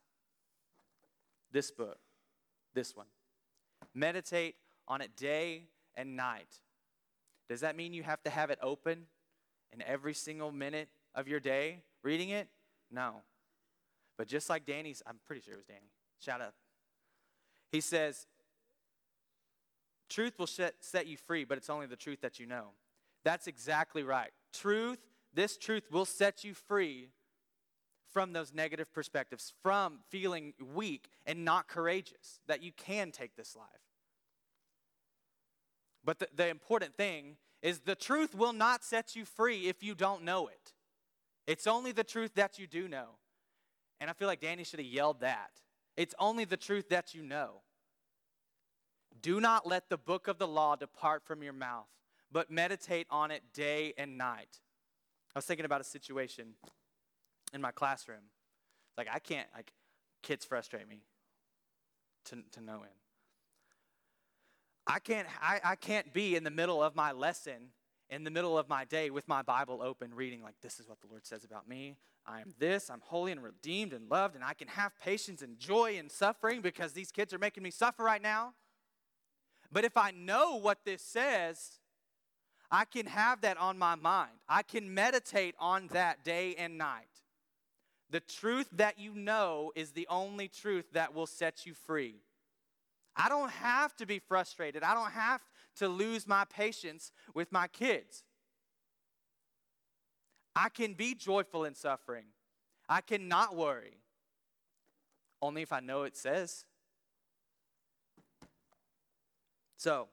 [1.53, 1.99] This book,
[2.73, 3.07] this one.
[3.95, 4.57] Meditate
[4.89, 6.61] on it day and night.
[7.47, 9.05] Does that mean you have to have it open
[9.71, 12.49] in every single minute of your day reading it?
[12.91, 13.17] No.
[14.17, 15.91] But just like Danny's, I'm pretty sure it was Danny.
[16.21, 16.55] Shout out.
[17.71, 18.27] He says,
[20.09, 22.69] Truth will set, you free, but it's only the truth that you know.
[23.25, 24.31] That's exactly right.
[24.53, 25.01] Truth,
[25.33, 27.09] this truth will set you free
[28.13, 33.57] from those negative perspectives, from feeling weak and not courageous, that you can take this
[33.57, 33.67] life.
[36.05, 39.95] But the, the important thing is the truth will not set you free if you
[39.95, 40.75] don't know it.
[41.47, 43.17] It's only the truth that you do know.
[44.01, 45.51] And I feel like Danny should have yelled that.
[45.97, 47.63] It's only the truth that you know.
[49.23, 51.87] Do not let the book of the law depart from your mouth,
[52.31, 54.61] but meditate on it day and night.
[55.35, 56.55] I was thinking about a situation
[57.53, 58.31] in my classroom.
[58.99, 59.73] Like, I can't, like,
[60.23, 61.03] kids frustrate me
[62.27, 62.91] to, to no end.
[64.87, 67.71] I can't, I, I can't be in the middle of my lesson,
[68.11, 71.01] in the middle of my day with my Bible open, reading, like, this is what
[71.01, 71.97] the Lord says about me.
[72.27, 75.59] I am this, I'm holy and redeemed and loved, and I can have patience and
[75.59, 78.55] joy in suffering because these kids are making me suffer right now.
[79.71, 81.81] But if I know what this says,
[82.71, 84.33] I can have that on my mind.
[84.49, 87.09] I can meditate on that day and night.
[88.11, 92.17] The truth that you know is the only truth that will set you free.
[93.17, 94.83] I don't have to be frustrated.
[94.83, 95.41] I don't have
[95.77, 98.25] to lose my patience with my kids.
[100.57, 102.27] I can be joyful in suffering.
[102.89, 103.99] I cannot worry.
[105.43, 106.65] Only if I know it says.
[109.77, 110.09] So,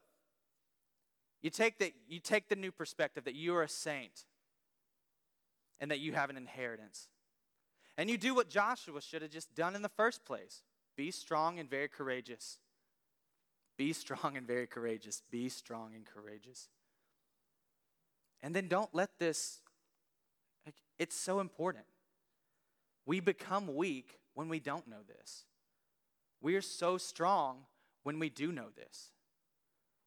[1.42, 4.26] you take the, you take the new perspective that you are a saint
[5.80, 7.08] and that you have an inheritance.
[7.98, 10.64] And you do what Joshua should have just done in the first place
[10.98, 12.60] be strong and very courageous.
[13.78, 15.24] Be strong and very courageous.
[15.32, 16.70] Be strong and courageous.
[18.44, 19.60] And then don't let this,
[20.98, 21.86] it's so important.
[23.06, 25.46] We become weak when we don't know this.
[26.42, 27.66] We are so strong
[28.04, 29.12] when we do know this.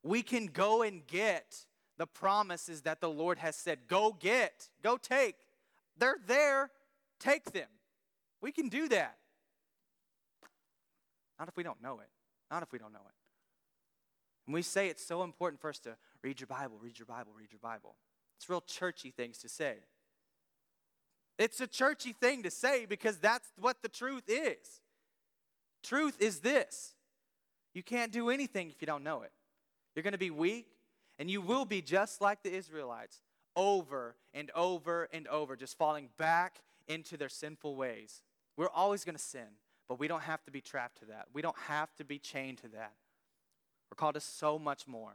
[0.02, 4.96] We can go and get the promises that the Lord has said go get, go
[4.96, 5.36] take.
[5.96, 6.70] They're there,
[7.20, 7.68] take them.
[8.40, 9.16] We can do that.
[11.38, 12.08] Not if we don't know it.
[12.50, 13.23] Not if we don't know it.
[14.46, 17.32] And we say it's so important for us to read your Bible, read your Bible,
[17.36, 17.96] read your Bible.
[18.36, 19.76] It's real churchy things to say.
[21.38, 24.80] It's a churchy thing to say because that's what the truth is.
[25.82, 26.94] Truth is this
[27.74, 29.32] you can't do anything if you don't know it.
[29.94, 30.66] You're going to be weak,
[31.18, 33.20] and you will be just like the Israelites
[33.56, 38.22] over and over and over, just falling back into their sinful ways.
[38.56, 41.26] We're always going to sin, but we don't have to be trapped to that.
[41.32, 42.92] We don't have to be chained to that.
[43.90, 45.10] We're called to so much more.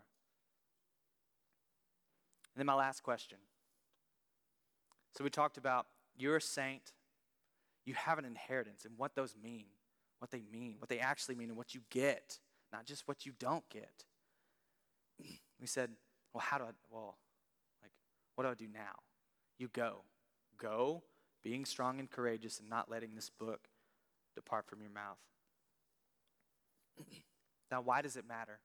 [2.56, 3.38] And then my last question.
[5.18, 6.94] So we talked about you're a saint,
[7.86, 9.66] you have an inheritance, and what those mean,
[10.20, 12.40] what they mean, what they actually mean, and what you get,
[12.72, 14.06] not just what you don't get.
[15.60, 15.90] We said,
[16.34, 17.18] well, how do I, well,
[17.82, 17.92] like,
[18.36, 19.00] what do I do now?
[19.58, 20.04] You go.
[20.58, 21.04] Go,
[21.44, 23.70] being strong and courageous and not letting this book
[24.36, 25.18] depart from your mouth.
[27.72, 28.60] Now, why does it matter?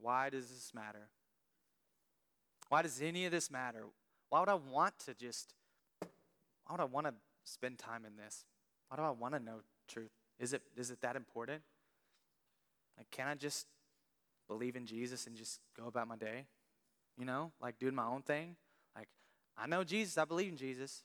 [0.00, 1.08] Why does this matter?
[2.68, 3.84] Why does any of this matter?
[4.28, 5.54] Why would I want to just,
[6.00, 8.44] why would I want to spend time in this?
[8.88, 10.10] Why do I want to know truth?
[10.38, 11.62] Is it, is it that important?
[12.98, 13.66] Like, can I just
[14.48, 16.46] believe in Jesus and just go about my day,
[17.18, 18.56] you know, like doing my own thing.
[18.94, 19.08] Like,
[19.56, 21.02] I know Jesus, I believe in Jesus.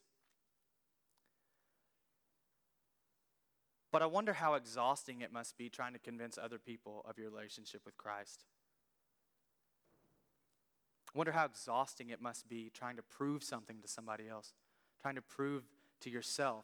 [3.92, 7.30] But I wonder how exhausting it must be trying to convince other people of your
[7.30, 8.46] relationship with Christ.
[11.14, 14.54] I wonder how exhausting it must be trying to prove something to somebody else,
[15.02, 15.64] trying to prove
[16.02, 16.64] to yourself.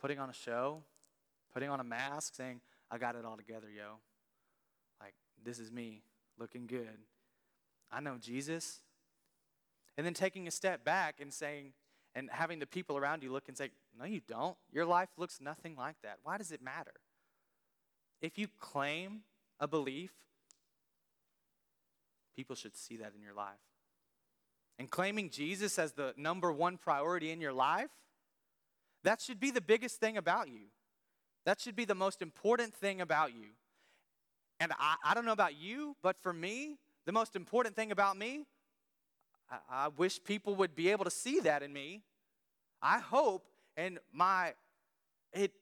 [0.00, 0.82] Putting on a show,
[1.52, 3.98] putting on a mask, saying, I got it all together, yo.
[5.02, 5.12] Like,
[5.44, 6.02] this is me
[6.38, 6.98] looking good.
[7.92, 8.80] I know Jesus.
[9.98, 11.74] And then taking a step back and saying,
[12.14, 14.56] and having the people around you look and say, No, you don't.
[14.72, 16.18] Your life looks nothing like that.
[16.22, 16.94] Why does it matter?
[18.22, 19.20] If you claim
[19.58, 20.12] a belief,
[22.36, 23.60] people should see that in your life.
[24.78, 27.90] And claiming Jesus as the number one priority in your life,
[29.02, 30.66] That should be the biggest thing about you.
[31.46, 33.48] That should be the most important thing about you.
[34.58, 36.76] And I, I don't know about you, but for me,
[37.06, 38.44] the most important thing about me,
[39.50, 42.02] I, I wish people would be able to see that in me.
[42.82, 43.46] I hope,
[43.80, 44.52] and my
[45.32, 45.52] it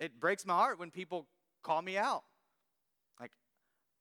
[0.00, 1.26] it breaks my heart when people
[1.62, 2.24] call me out.
[3.20, 3.32] Like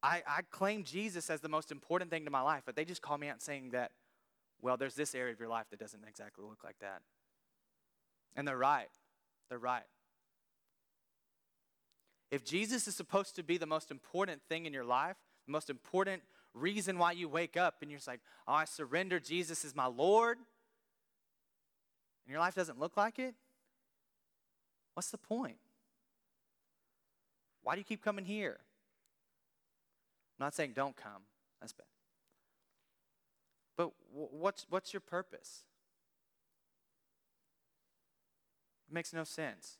[0.02, 3.02] I, I claim Jesus as the most important thing to my life, but they just
[3.02, 3.92] call me out saying that,
[4.62, 7.02] well, there's this area of your life that doesn't exactly look like that.
[8.36, 8.90] And they're right.
[9.50, 9.84] They're right.
[12.32, 15.70] If Jesus is supposed to be the most important thing in your life, the most
[15.70, 16.24] important
[16.54, 19.86] reason why you wake up and you're just like, oh, I surrender Jesus is my
[19.86, 20.40] Lord,
[22.26, 23.36] and your life doesn't look like it,
[24.94, 25.58] what's the point?
[27.64, 28.60] Why do you keep coming here?
[30.40, 31.24] I'm not saying don't come.
[31.62, 31.86] That's bad.
[33.78, 35.64] But what's, what's your purpose?
[38.90, 39.78] It makes no sense.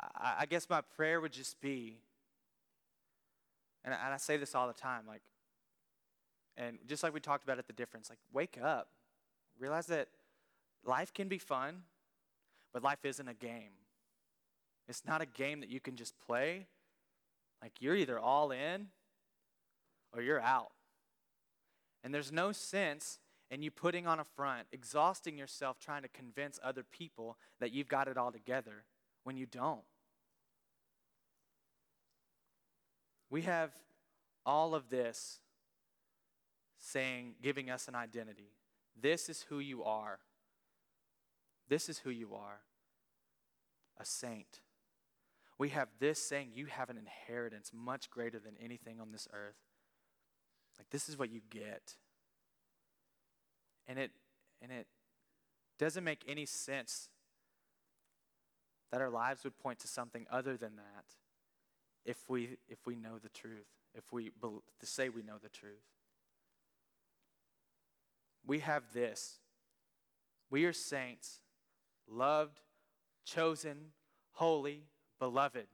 [0.00, 1.98] I, I guess my prayer would just be,
[3.84, 5.22] and I, and I say this all the time, like,
[6.56, 8.88] and just like we talked about at the difference, like, wake up.
[9.58, 10.08] Realize that
[10.84, 11.82] life can be fun,
[12.72, 13.72] but life isn't a game.
[14.88, 16.66] It's not a game that you can just play.
[17.62, 18.88] Like, you're either all in
[20.14, 20.72] or you're out.
[22.02, 23.18] And there's no sense
[23.50, 27.88] in you putting on a front, exhausting yourself trying to convince other people that you've
[27.88, 28.84] got it all together
[29.24, 29.82] when you don't.
[33.30, 33.70] We have
[34.44, 35.38] all of this
[36.82, 38.50] saying, giving us an identity.
[39.00, 40.18] This is who you are.
[41.68, 42.60] This is who you are
[44.00, 44.60] a saint.
[45.58, 49.60] We have this saying, you have an inheritance much greater than anything on this earth.
[50.76, 51.96] Like, this is what you get.
[53.86, 54.10] And it,
[54.60, 54.86] and it
[55.78, 57.10] doesn't make any sense
[58.90, 61.04] that our lives would point to something other than that
[62.04, 64.32] if we, if we know the truth, if we
[64.80, 65.84] to say we know the truth.
[68.46, 69.38] We have this.
[70.50, 71.40] We are saints,
[72.08, 72.60] loved,
[73.24, 73.92] chosen,
[74.32, 74.84] holy,
[75.18, 75.66] beloved.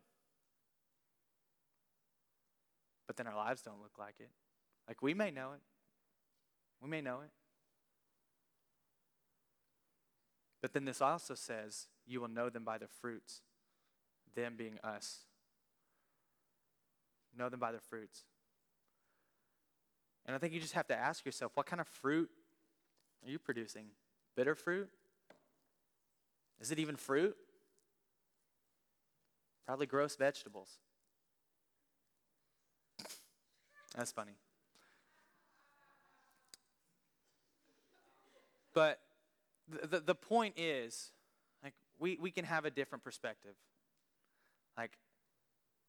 [3.06, 4.30] But then our lives don't look like it.
[4.86, 5.60] Like we may know it.
[6.80, 7.30] We may know it.
[10.60, 13.42] But then this also says, you will know them by their fruits,
[14.34, 15.20] them being us.
[17.36, 18.24] Know them by their fruits.
[20.26, 22.28] And I think you just have to ask yourself what kind of fruit
[23.24, 23.86] are you producing?
[24.36, 24.88] Bitter fruit?
[26.60, 27.36] Is it even fruit?
[29.66, 30.78] Probably gross vegetables.
[33.96, 34.32] That's funny.
[38.72, 39.00] But
[39.68, 41.10] the, the, the point is,
[41.62, 43.54] like, we, we can have a different perspective.
[44.76, 44.92] Like,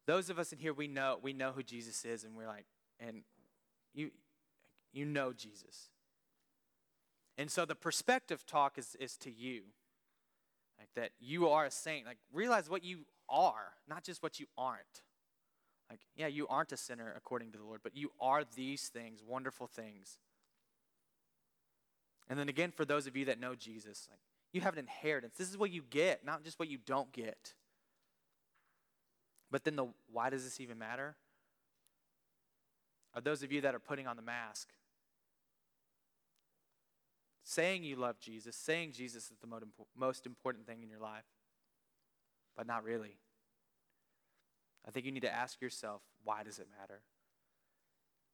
[0.07, 2.65] those of us in here, we know, we know who Jesus is, and we're like,
[2.99, 3.21] and
[3.93, 4.09] you,
[4.91, 5.89] you know Jesus.
[7.39, 9.61] And so the perspective talk is, is to you.
[10.77, 12.05] Like that you are a saint.
[12.05, 15.03] Like realize what you are, not just what you aren't.
[15.89, 19.23] Like, yeah, you aren't a sinner according to the Lord, but you are these things,
[19.25, 20.19] wonderful things.
[22.29, 24.19] And then again, for those of you that know Jesus, like
[24.51, 25.35] you have an inheritance.
[25.37, 27.53] This is what you get, not just what you don't get.
[29.49, 31.15] But then the why does this even matter?
[33.15, 34.67] Are those of you that are putting on the mask,
[37.49, 39.47] saying you love Jesus, saying Jesus is the
[39.95, 41.25] most important thing in your life,
[42.55, 43.17] but not really.
[44.87, 47.01] I think you need to ask yourself, why does it matter?